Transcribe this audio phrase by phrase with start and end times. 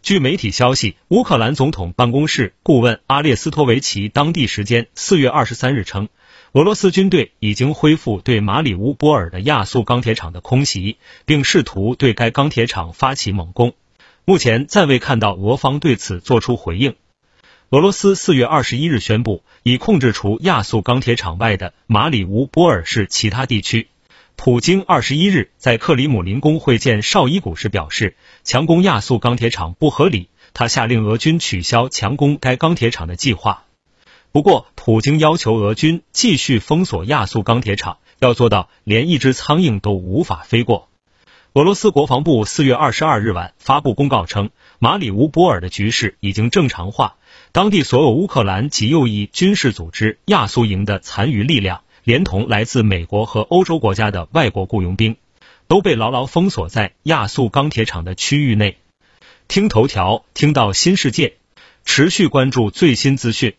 [0.00, 6.08] 据媒体消息，乌克兰总统办公室顾问阿列斯托维奇当地时间四月二十三日称，
[6.52, 13.74] 俄罗斯军队已经恢复对马里乌波尔的亚速钢铁厂的空袭，并试图对该钢铁厂发起猛攻。
[14.24, 16.94] 目前暂未看到俄方对此作出回应。
[17.70, 23.88] 俄罗斯四月二十一日宣布，已控制除亚速钢铁厂外的马里乌波尔市其他地区。
[24.40, 28.14] 普京二十一日在克里姆林宫会见绍伊古时表示，
[28.44, 33.64] 强攻亚速钢铁厂不合理，他下令俄军取消强攻该钢铁厂的计划。
[34.30, 40.88] 不过，普京要求俄军继续封锁亚速钢铁厂，要做到连一只苍蝇都无法飞过。
[41.54, 47.16] 俄罗斯国防部四月二十二日晚发布公告称，马里乌波尔的局势已经正常化，
[47.50, 51.82] 当地所有乌克兰极右翼军事组织亚速营的残余力量。
[52.08, 55.18] 连同来自美国和欧洲国家的外国雇佣兵，
[55.66, 58.78] 都被牢牢封锁在亚速钢铁厂的区域内。
[59.46, 61.34] 听头条，听到新世界，
[61.84, 63.56] 持续关注最新资讯。